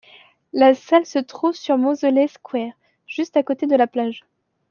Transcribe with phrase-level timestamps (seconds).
[0.51, 2.71] La salle se trouve sur Moseley Square,
[3.05, 4.25] juste à côté de la plage.